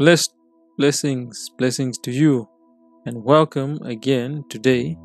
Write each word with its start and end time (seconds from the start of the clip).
Blessed 0.00 0.32
blessings, 0.78 1.50
blessings 1.58 1.98
to 1.98 2.10
you, 2.10 2.48
and 3.04 3.22
welcome 3.22 3.78
again 3.82 4.42
today 4.48 4.96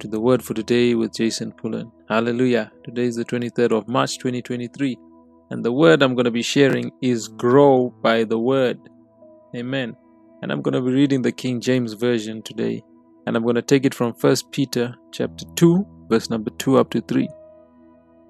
to 0.00 0.08
the 0.08 0.18
Word 0.18 0.42
for 0.42 0.54
Today 0.54 0.96
with 0.96 1.14
Jason 1.14 1.52
Pullen. 1.52 1.92
Hallelujah. 2.08 2.72
Today 2.82 3.04
is 3.04 3.14
the 3.14 3.24
23rd 3.24 3.70
of 3.70 3.86
March 3.86 4.18
2023, 4.18 4.98
and 5.50 5.64
the 5.64 5.70
word 5.70 6.02
I'm 6.02 6.16
going 6.16 6.24
to 6.24 6.32
be 6.32 6.42
sharing 6.42 6.90
is 7.00 7.28
grow 7.28 7.94
by 8.02 8.24
the 8.24 8.40
Word. 8.40 8.80
Amen. 9.54 9.94
And 10.42 10.50
I'm 10.50 10.62
going 10.62 10.74
to 10.74 10.80
be 10.80 10.90
reading 10.90 11.22
the 11.22 11.30
King 11.30 11.60
James 11.60 11.92
Version 11.92 12.42
today, 12.42 12.82
and 13.28 13.36
I'm 13.36 13.44
going 13.44 13.54
to 13.54 13.62
take 13.62 13.84
it 13.84 13.94
from 13.94 14.14
1 14.14 14.36
Peter 14.50 14.96
chapter 15.12 15.44
2, 15.54 15.86
verse 16.08 16.28
number 16.28 16.50
2 16.58 16.76
up 16.76 16.90
to 16.90 17.00
3. 17.02 17.28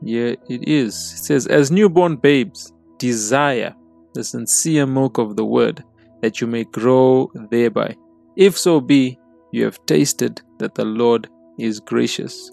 Here 0.05 0.37
it 0.50 0.68
is. 0.68 0.95
It 1.14 1.25
says, 1.25 1.46
As 1.46 1.71
newborn 1.71 2.16
babes, 2.16 2.75
desire 2.98 3.75
the 4.12 4.23
sincere 4.23 4.84
milk 4.84 5.16
of 5.16 5.37
the 5.37 5.46
Word 5.46 5.82
that 6.21 6.41
you 6.41 6.46
may 6.46 6.64
grow 6.64 7.30
thereby. 7.51 7.97
If 8.37 8.56
so 8.56 8.80
be 8.80 9.19
you 9.52 9.65
have 9.65 9.84
tasted 9.87 10.41
that 10.59 10.74
the 10.74 10.84
Lord 10.84 11.28
is 11.59 11.80
gracious. 11.80 12.51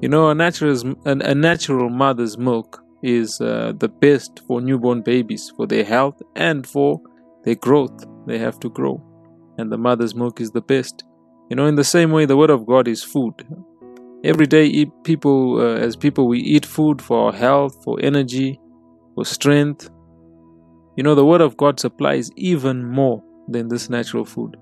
You 0.00 0.08
know, 0.08 0.30
a 0.30 0.34
natural, 0.34 0.94
a 1.04 1.34
natural 1.34 1.90
mother's 1.90 2.38
milk 2.38 2.82
is 3.02 3.40
uh, 3.40 3.72
the 3.78 3.88
best 3.88 4.40
for 4.46 4.60
newborn 4.60 5.02
babies, 5.02 5.52
for 5.56 5.66
their 5.66 5.84
health 5.84 6.20
and 6.36 6.66
for 6.66 7.00
their 7.44 7.54
growth. 7.54 8.04
They 8.26 8.38
have 8.38 8.60
to 8.60 8.70
grow. 8.70 9.02
And 9.58 9.70
the 9.70 9.78
mother's 9.78 10.14
milk 10.14 10.40
is 10.40 10.50
the 10.50 10.60
best. 10.60 11.04
You 11.48 11.56
know, 11.56 11.66
in 11.66 11.74
the 11.74 11.84
same 11.84 12.10
way, 12.10 12.26
the 12.26 12.36
Word 12.36 12.50
of 12.50 12.66
God 12.66 12.88
is 12.88 13.02
food. 13.02 13.34
Every 14.22 14.46
day, 14.46 14.84
people, 15.04 15.60
uh, 15.60 15.76
as 15.76 15.96
people, 15.96 16.28
we 16.28 16.40
eat 16.40 16.66
food 16.66 17.00
for 17.00 17.26
our 17.26 17.32
health, 17.32 17.82
for 17.82 17.98
energy, 18.02 18.60
for 19.14 19.24
strength, 19.24 19.90
you 21.00 21.04
know, 21.04 21.14
the 21.14 21.24
Word 21.24 21.40
of 21.40 21.56
God 21.56 21.80
supplies 21.80 22.30
even 22.36 22.84
more 22.84 23.24
than 23.48 23.68
this 23.68 23.88
natural 23.88 24.22
food. 24.22 24.58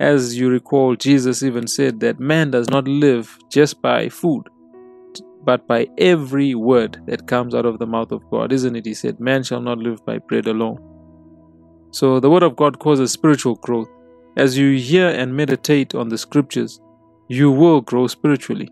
As 0.00 0.38
you 0.38 0.48
recall, 0.48 0.96
Jesus 0.96 1.42
even 1.42 1.66
said 1.66 2.00
that 2.00 2.18
man 2.18 2.50
does 2.50 2.70
not 2.70 2.88
live 2.88 3.38
just 3.50 3.82
by 3.82 4.08
food, 4.08 4.48
but 5.44 5.68
by 5.68 5.86
every 5.98 6.54
word 6.54 7.02
that 7.04 7.28
comes 7.28 7.54
out 7.54 7.66
of 7.66 7.78
the 7.78 7.86
mouth 7.86 8.10
of 8.10 8.22
God, 8.30 8.52
isn't 8.52 8.74
it? 8.74 8.86
He 8.86 8.94
said, 8.94 9.20
Man 9.20 9.42
shall 9.42 9.60
not 9.60 9.76
live 9.76 10.02
by 10.06 10.16
bread 10.16 10.46
alone. 10.46 10.78
So 11.90 12.20
the 12.20 12.30
Word 12.30 12.42
of 12.42 12.56
God 12.56 12.78
causes 12.78 13.12
spiritual 13.12 13.56
growth. 13.56 13.90
As 14.38 14.56
you 14.56 14.78
hear 14.78 15.08
and 15.08 15.36
meditate 15.36 15.94
on 15.94 16.08
the 16.08 16.16
scriptures, 16.16 16.80
you 17.28 17.50
will 17.50 17.82
grow 17.82 18.06
spiritually. 18.06 18.70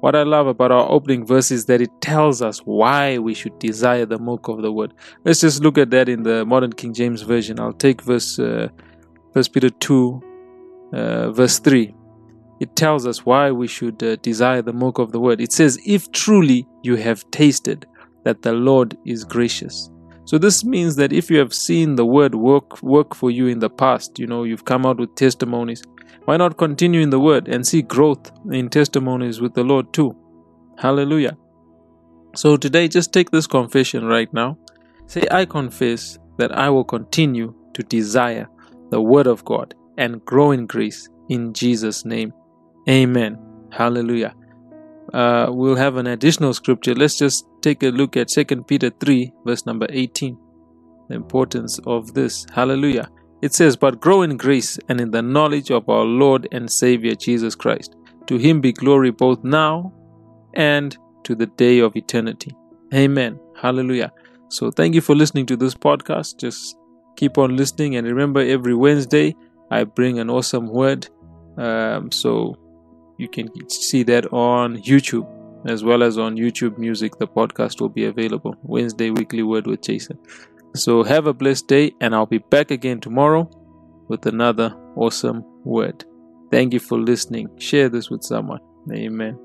What 0.00 0.16
I 0.16 0.22
love 0.22 0.46
about 0.46 0.72
our 0.72 0.90
opening 0.90 1.26
verse 1.26 1.50
is 1.50 1.66
that 1.66 1.82
it 1.82 1.90
tells 2.00 2.40
us 2.40 2.60
why 2.60 3.18
we 3.18 3.34
should 3.34 3.58
desire 3.58 4.06
the 4.06 4.18
milk 4.18 4.48
of 4.48 4.62
the 4.62 4.72
word. 4.72 4.94
Let's 5.24 5.42
just 5.42 5.62
look 5.62 5.76
at 5.76 5.90
that 5.90 6.08
in 6.08 6.22
the 6.22 6.46
modern 6.46 6.72
King 6.72 6.94
James 6.94 7.20
Version. 7.20 7.60
I'll 7.60 7.74
take 7.74 8.00
verse 8.00 8.38
uh, 8.38 8.68
Peter 9.52 9.68
2, 9.68 10.22
uh, 10.94 11.30
verse 11.32 11.58
3. 11.58 11.94
It 12.60 12.76
tells 12.76 13.06
us 13.06 13.26
why 13.26 13.50
we 13.50 13.66
should 13.66 14.02
uh, 14.02 14.16
desire 14.16 14.62
the 14.62 14.72
milk 14.72 14.98
of 14.98 15.12
the 15.12 15.20
word. 15.20 15.40
It 15.40 15.52
says, 15.52 15.78
If 15.84 16.10
truly 16.12 16.66
you 16.82 16.96
have 16.96 17.30
tasted 17.30 17.86
that 18.24 18.40
the 18.40 18.52
Lord 18.52 18.96
is 19.04 19.24
gracious. 19.24 19.90
So 20.30 20.38
this 20.38 20.64
means 20.64 20.94
that 20.94 21.12
if 21.12 21.28
you 21.28 21.40
have 21.40 21.52
seen 21.52 21.96
the 21.96 22.06
word 22.06 22.36
work 22.36 22.80
work 22.84 23.16
for 23.16 23.32
you 23.32 23.48
in 23.48 23.58
the 23.58 23.68
past, 23.68 24.16
you 24.16 24.28
know, 24.28 24.44
you've 24.44 24.64
come 24.64 24.86
out 24.86 25.00
with 25.00 25.16
testimonies, 25.16 25.82
why 26.24 26.36
not 26.36 26.56
continue 26.56 27.00
in 27.00 27.10
the 27.10 27.18
word 27.18 27.48
and 27.48 27.66
see 27.66 27.82
growth 27.82 28.30
in 28.52 28.68
testimonies 28.68 29.40
with 29.40 29.54
the 29.54 29.64
Lord 29.64 29.92
too? 29.92 30.14
Hallelujah. 30.78 31.36
So 32.36 32.56
today, 32.56 32.86
just 32.86 33.12
take 33.12 33.32
this 33.32 33.48
confession 33.48 34.04
right 34.04 34.32
now. 34.32 34.56
Say, 35.08 35.26
I 35.32 35.46
confess 35.46 36.16
that 36.38 36.56
I 36.56 36.70
will 36.70 36.84
continue 36.84 37.52
to 37.74 37.82
desire 37.82 38.46
the 38.90 39.02
word 39.02 39.26
of 39.26 39.44
God 39.44 39.74
and 39.98 40.24
grow 40.24 40.52
in 40.52 40.68
grace 40.68 41.08
in 41.28 41.52
Jesus' 41.52 42.04
name. 42.04 42.32
Amen. 42.88 43.36
Hallelujah. 43.72 44.36
Uh, 45.12 45.48
we'll 45.50 45.76
have 45.76 45.96
an 45.96 46.06
additional 46.06 46.54
scripture. 46.54 46.94
Let's 46.94 47.18
just 47.18 47.46
take 47.62 47.82
a 47.82 47.88
look 47.88 48.16
at 48.16 48.28
2 48.28 48.44
Peter 48.64 48.90
3, 48.90 49.32
verse 49.44 49.66
number 49.66 49.86
18. 49.90 50.36
The 51.08 51.14
importance 51.14 51.80
of 51.86 52.14
this. 52.14 52.46
Hallelujah. 52.52 53.08
It 53.42 53.54
says, 53.54 53.76
But 53.76 54.00
grow 54.00 54.22
in 54.22 54.36
grace 54.36 54.78
and 54.88 55.00
in 55.00 55.10
the 55.10 55.22
knowledge 55.22 55.70
of 55.70 55.88
our 55.88 56.04
Lord 56.04 56.46
and 56.52 56.70
Savior 56.70 57.14
Jesus 57.14 57.54
Christ. 57.54 57.96
To 58.26 58.36
him 58.36 58.60
be 58.60 58.72
glory 58.72 59.10
both 59.10 59.42
now 59.42 59.92
and 60.54 60.96
to 61.24 61.34
the 61.34 61.46
day 61.46 61.80
of 61.80 61.96
eternity. 61.96 62.54
Amen. 62.94 63.40
Hallelujah. 63.60 64.12
So 64.48 64.70
thank 64.70 64.94
you 64.94 65.00
for 65.00 65.14
listening 65.14 65.46
to 65.46 65.56
this 65.56 65.74
podcast. 65.74 66.38
Just 66.38 66.76
keep 67.16 67.38
on 67.38 67.56
listening 67.56 67.96
and 67.96 68.06
remember 68.06 68.40
every 68.40 68.74
Wednesday 68.74 69.34
I 69.70 69.84
bring 69.84 70.18
an 70.18 70.28
awesome 70.30 70.68
word. 70.68 71.08
Um, 71.56 72.10
so 72.10 72.56
you 73.20 73.28
can 73.28 73.48
see 73.68 74.02
that 74.04 74.32
on 74.32 74.78
YouTube 74.78 75.28
as 75.66 75.84
well 75.84 76.02
as 76.02 76.18
on 76.18 76.36
YouTube 76.36 76.78
Music. 76.78 77.16
The 77.18 77.26
podcast 77.26 77.80
will 77.80 77.88
be 77.88 78.06
available. 78.06 78.54
Wednesday 78.62 79.10
Weekly 79.10 79.42
Word 79.42 79.66
with 79.66 79.82
Jason. 79.82 80.18
So 80.74 81.02
have 81.02 81.26
a 81.26 81.34
blessed 81.34 81.68
day, 81.68 81.92
and 82.00 82.14
I'll 82.14 82.26
be 82.26 82.38
back 82.38 82.70
again 82.70 83.00
tomorrow 83.00 83.50
with 84.08 84.26
another 84.26 84.74
awesome 84.96 85.44
word. 85.64 86.04
Thank 86.50 86.72
you 86.72 86.80
for 86.80 86.98
listening. 86.98 87.48
Share 87.58 87.88
this 87.88 88.10
with 88.10 88.22
someone. 88.22 88.60
Amen. 88.92 89.38